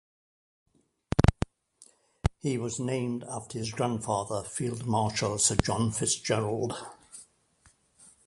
[2.39, 6.73] He was named after his grandfather, Field Marshal Sir John FitzGerald.